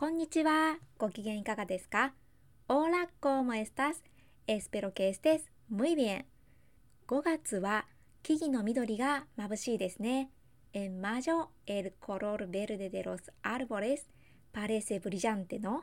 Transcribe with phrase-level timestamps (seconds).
[0.00, 0.76] こんにちは。
[0.96, 2.14] ご機嫌いかがですか
[2.68, 4.00] Hola, ¿cómo estás?
[4.46, 6.24] Espero que estés muy bien.
[7.08, 7.84] 5月は
[8.22, 10.30] 木々の緑が眩しいですね。
[10.72, 14.06] En mayo, el color verde de los árboles
[14.52, 15.82] parece brillante, ¿no?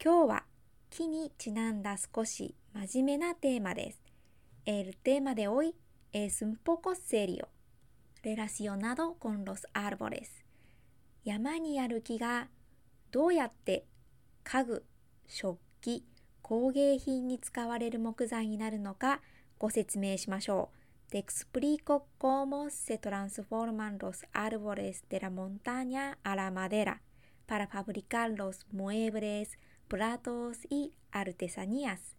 [0.00, 0.44] 今日は
[0.88, 4.00] 木にちなんだ少し真面目なテーマです。
[4.66, 5.74] El tema de hoy
[6.12, 7.48] es un poco serio,
[8.22, 10.28] relacionado con los árboles.
[11.24, 12.46] 山にある木が
[13.10, 13.86] どうやって
[14.44, 14.84] 家具、
[15.26, 16.04] 食器、
[16.42, 19.20] 工芸品に使われる木材になるのか
[19.58, 21.12] ご説明しましょう。
[21.12, 26.98] Te explico cómo se transforman los árboles de la montaña a la madera
[27.46, 29.56] para fabricar los muebles,
[29.88, 32.16] platos y artesanías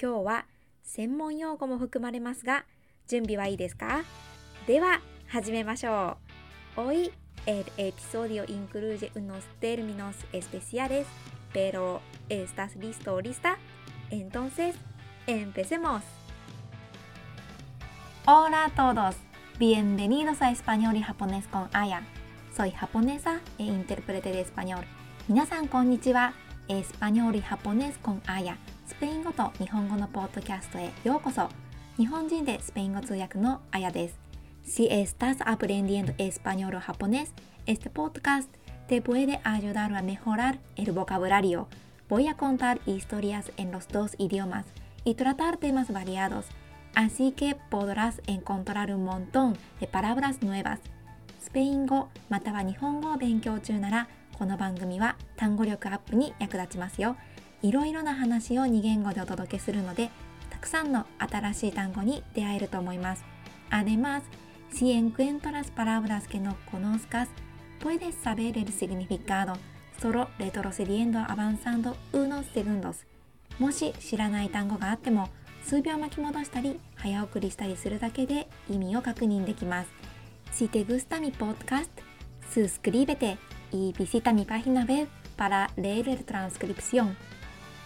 [0.00, 0.46] 今日は
[0.84, 2.64] 専門用語も含まれますが
[3.08, 4.04] 準備はいいですか？
[4.68, 6.16] では始めましょ
[6.76, 6.80] う。
[6.82, 7.12] おい
[7.45, 11.07] el episodio incluye unos términos especiales,
[11.53, 13.57] pero ¿estás listo o lista?
[14.09, 14.75] Entonces,
[15.27, 16.03] empecemos.
[18.25, 19.15] Hola a todos,
[19.57, 22.03] bienvenidos a Español y Japonés con Aya.
[22.55, 24.85] Soy japonesa e intérprete de español.
[25.27, 26.33] 皆さんこんにちは。
[26.71, 31.49] エスパニョール・ハポネス・コン・アヤスペイン語と日本語のポッドキャストへようこそ
[31.97, 34.22] 日本人でスペイン語通訳のあやです
[34.64, 37.32] Si estás aprendiendo español o japonés,
[37.66, 38.48] este podcast
[38.88, 41.68] te puede ayudar a mejorar el vocabulario.
[42.08, 44.64] Voy a contar historias en los dos idiomas
[45.04, 46.46] y tratar temas variados,
[46.94, 50.80] así que podrás encontrar un montón de palabras nuevas.
[51.40, 57.16] スペイン語または日本語を勉強中ならこの番組は単語力アップに役立ちますよ。
[57.62, 60.10] いろいろな話を2言語でお届けするので、
[60.48, 63.24] たくさんの新しい単語に出会えると思います。
[63.70, 64.22] Además,
[64.74, 67.28] si encuentras palabras que no conozcas,
[67.80, 69.54] puedes saber el significado
[70.02, 73.06] solo retrocediendo avanzando unos segundos.
[73.60, 75.28] もし知らない単語があっても、
[75.62, 79.90] 数秒巻き戻したり早送りしたりするだけで意味を確認できます。
[80.52, 81.90] Si te gusta mi podcast,
[82.50, 83.38] suscríbete
[83.72, 87.14] y visita mi página web para leer la transcripción.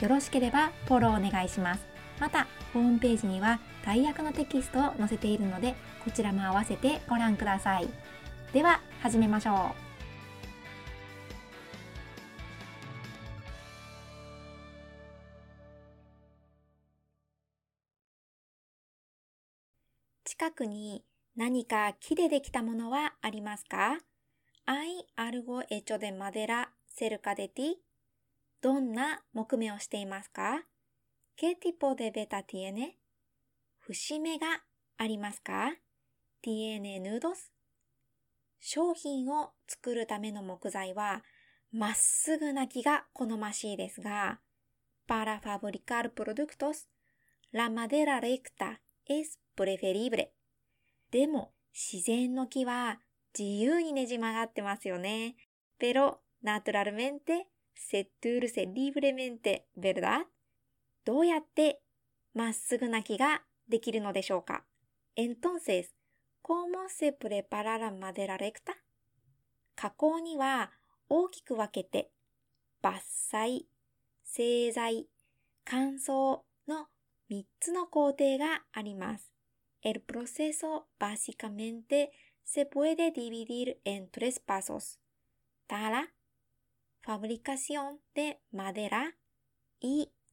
[0.00, 1.87] よろしければフォローお願いします。
[2.20, 5.74] また、ホームページには大訳のテキストを載せているので、
[6.04, 7.88] こちらも合わせてご覧ください。
[8.52, 9.88] では、始めましょう。
[20.24, 21.04] 近くに
[21.36, 23.98] 何か木でできたものはありますか
[24.66, 27.76] ？¿Hay algo hecho de madera cerca de ti?
[28.60, 30.62] どんな木目をしていますか？
[31.40, 32.96] ¿Qué tipo de veta tiene?
[33.78, 34.64] 節目が
[34.96, 35.72] ありますか
[36.42, 37.52] ?Tiene nudos?
[38.58, 41.22] 商品を作るための木材は
[41.70, 44.40] まっすぐな木が好ましいですが、
[45.06, 46.88] para fabricar productos,
[47.52, 50.30] la madera recta es preferible.
[51.12, 52.98] でも自然の木は
[53.38, 55.36] 自由にねじ曲がってますよね。
[55.78, 60.26] pero naturalmente se turce libremente, ¿verdad?
[61.08, 61.80] どうやって
[62.34, 64.64] まっすぐな木ができるのでしょうか
[65.16, 65.86] Entonces,
[66.42, 68.74] ¿cómo se prepara la madera recta?
[69.74, 70.70] 加工には
[71.08, 72.10] 大きく分けて
[72.82, 73.00] 伐
[73.32, 73.62] 採、
[74.22, 75.06] 製材、
[75.64, 76.88] 乾燥の
[77.30, 79.32] 3つの工程があります。
[79.82, 82.10] El proceso básicamente
[82.44, 84.98] se puede dividir en tres pasos.
[85.68, 86.12] Tala,
[87.00, 89.16] fabricación de madera
[89.80, 90.12] y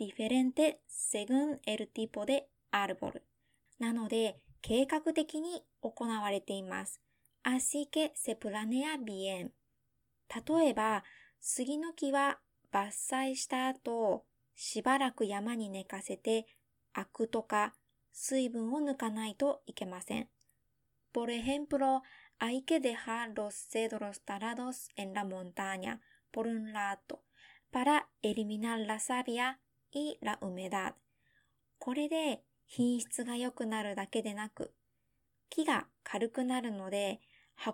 [0.00, 3.22] diferente según el tipo de árbol.
[3.78, 7.02] なので、計画的に行われています。
[7.42, 9.50] Así que se planea bien.
[10.28, 11.04] 例えば、
[11.40, 12.38] 杉の木は
[12.72, 14.24] 伐採した後、
[14.54, 16.46] しばらく山に寝かせて、
[16.94, 17.74] アクとか
[18.12, 20.28] 水分を抜かないといけません。
[21.12, 22.02] Por ejemplo,
[22.38, 26.00] hay que dejar los cedros talados en la montaña
[26.30, 27.22] por un rato
[27.70, 29.60] para eliminar la savia
[29.92, 30.94] y la humedad.
[31.78, 34.72] これで品質が良くなるだけでなく、
[35.48, 37.20] 木が軽くなるので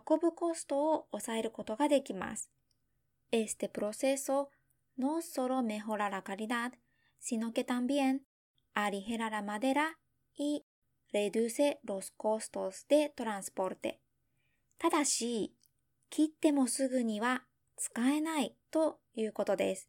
[0.08, 2.50] 運ぶコストを抑えることができます。
[3.30, 4.48] Este proceso
[4.96, 6.72] no solo mejora la calidad,
[7.20, 8.20] sino que también
[8.74, 9.98] aligera la madera
[10.36, 10.64] y
[11.12, 13.98] reduce los costos de transporte.
[14.78, 15.54] ただし、
[16.10, 17.44] 切ってもすぐには
[17.76, 19.88] 使えないということです。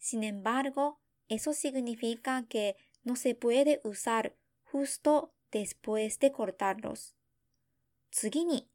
[0.00, 0.94] Sin embargo,
[1.28, 7.14] eso significa que no se puede usar justo después de cortarlos.
[8.10, 8.68] 次に、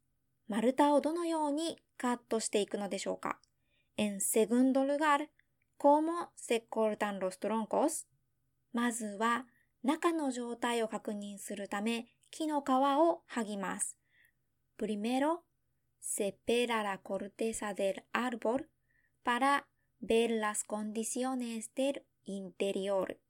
[0.48, 3.38] 丸太をどのようにカットしていくのでしょうか
[3.96, 5.30] En segundo lugar,
[5.78, 8.06] ¿cómo se cortan los troncos?
[8.72, 9.46] まずは
[9.82, 13.98] 中の状態を確認するため木の皮を剥ぎます。
[14.78, 15.40] Primero,
[16.00, 18.68] se pela la corteza del árbol
[19.22, 19.66] para
[20.00, 23.20] ver las condiciones del インテリオール。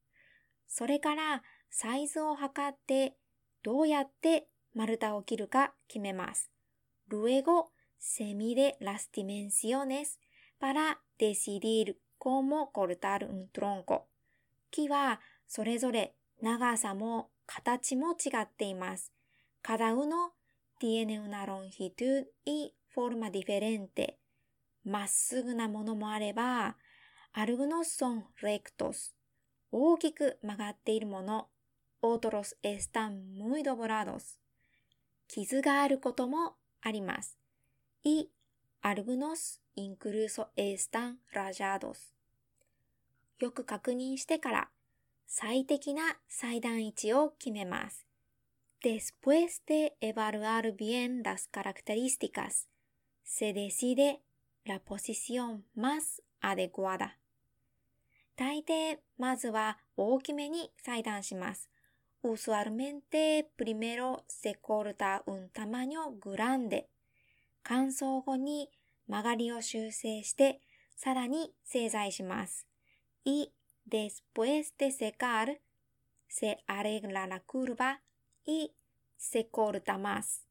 [0.67, 3.17] それから、サイズを測って、
[3.63, 6.51] どうやって丸太を切るか決めます。
[7.09, 10.19] ルエゴ、セミでラスティメンシオネス、
[10.59, 14.07] パラデシディル、コモコルタルン・トロンコ。
[14.71, 19.13] 木は、それぞれ、長さも、形も違っています。
[19.63, 19.77] カ、
[24.85, 26.77] まっすぐなものもあれば、
[27.35, 29.15] Algunos son rectos。
[29.71, 31.49] 大きく曲がっているもの。
[32.03, 34.39] Otros están muy doblados。
[35.29, 37.39] 傷があることもあります。
[38.05, 38.27] Y
[38.83, 42.13] algunos incluso están rayados。
[43.39, 44.69] よく確認してから、
[45.27, 48.07] 最適な裁断位置を決めます。
[48.83, 52.69] デスプレステエ de evaluar bien タリスティカス。
[53.25, 54.21] セデシデ
[54.67, 57.17] ラポシシオンマスアデゴアダ
[58.43, 61.71] 大抵、まずは大きめに裁断します。
[62.25, 66.87] Usualmente primero se corta un tamaño grande.
[67.63, 68.69] 乾燥後に
[69.07, 70.61] 曲がりを修正して、
[70.97, 72.67] さらに製材します。
[73.25, 73.53] y
[73.89, 75.61] después de secar,
[76.27, 78.01] se arregla la curva
[78.45, 78.73] y
[79.17, 80.43] se corta más.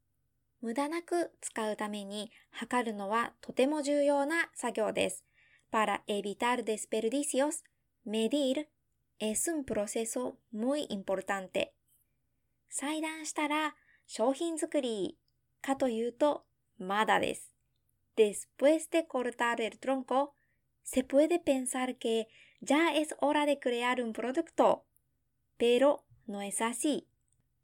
[0.62, 5.26] 無駄なく使うために測るのはとても重要な作業です。
[5.70, 7.64] Para evitar desperdicios,
[8.06, 8.68] medir
[9.20, 11.74] es un proceso muy importante.
[12.70, 13.76] 裁断したら
[14.08, 15.18] 商品作り
[15.62, 16.46] かというと
[16.80, 17.52] まだです。
[18.18, 20.34] Después de cortar el tronco,
[20.84, 22.28] se puede pensar que
[22.62, 24.84] ya es hora de crear un producto.
[25.58, 27.08] Pero no es así.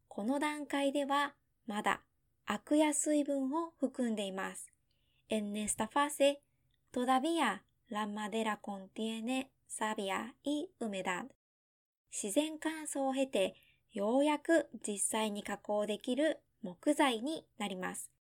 [0.07, 1.35] この段階では
[1.67, 2.01] まだ
[2.45, 4.71] アクや水分を含んでいます。
[5.29, 6.39] En esta fase,
[6.93, 11.27] todavía la madera contiene savia y humedad.
[12.11, 13.55] 自然乾燥を経て、
[13.91, 18.11] ようやく実際に加工できる木材になります。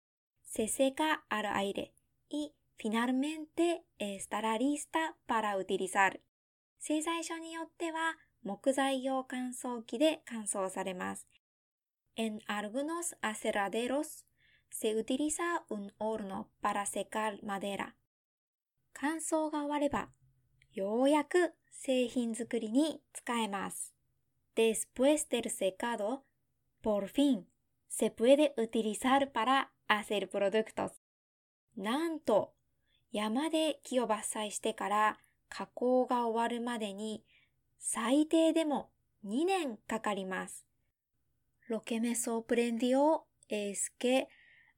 [0.45, 1.93] Se seca al aire
[2.29, 6.21] y finalmente estará lista para utilizar.
[6.79, 11.27] 製材所によっては木材用乾燥機で乾燥されます。
[12.17, 14.25] En algunos aserraderos
[14.71, 17.95] se utiliza un horno para secar madera.
[18.93, 20.09] 乾燥が終われば、
[20.77, 23.95] ようやく製品作りに使えます。
[24.55, 26.25] Después del secado,
[26.83, 27.47] por fin
[27.89, 30.93] se puede utilizar para hacer productos.
[31.79, 32.53] なんと、
[33.11, 35.19] 山で木を伐採してから
[35.49, 37.25] 加工が終わるまでに
[37.79, 38.91] 最低でも
[39.25, 40.67] 2年かかります。
[41.71, 44.29] Lo que me sorprendió es que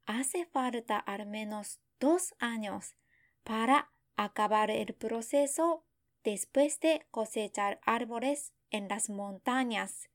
[0.07, 2.95] hace falta al menos dos años
[3.43, 5.88] para acabar el proceso
[6.29, 10.11] después de cosechar árboles en las montañas.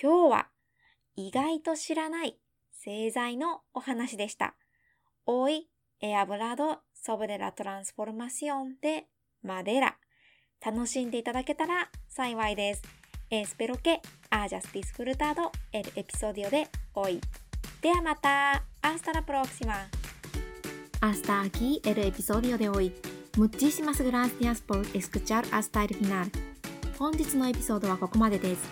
[0.00, 0.50] 今日は
[1.16, 2.38] 意外と知らない
[2.70, 4.54] 製材のお話でした。
[5.26, 5.66] Hoy
[6.00, 9.06] he hablado sobre la transformación de
[9.44, 9.94] madera
[10.64, 12.82] 楽しんでいただけたら幸いです。
[13.28, 14.00] Espero que
[14.30, 17.20] hayas disfrutado el episodio de hoy.
[17.82, 19.88] ではまた ¡Hasta la próxima!
[21.00, 23.13] Hasta aquí el episodio de hoy.
[23.36, 26.30] Muchísimas gracias por escuchar hasta el final.
[26.96, 28.62] 本日のエピソードはここまでです。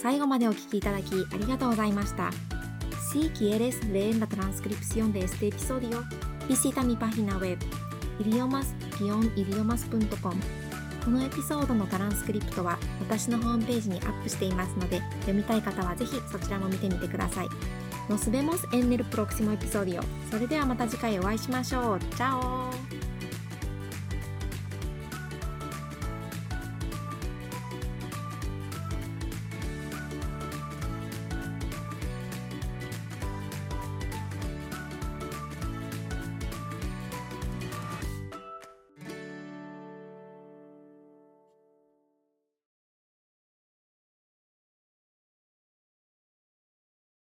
[0.00, 2.30] 最後までお聴きいただきありがとうございました。
[3.12, 6.04] Si quieres leer la transcripción de este episodio,
[6.48, 7.58] visita mi página web
[8.20, 10.36] idiomas-idiomas.com
[11.04, 17.48] このエピソードのトランスクリプトは私のホームページにアップしていますので読みたい方はぜひそちらも見てみてください。
[18.08, 20.00] Nos vemos en el próximo episodio.
[20.30, 21.98] それではまた次回お会いしましょう。
[21.98, 22.70] チャオ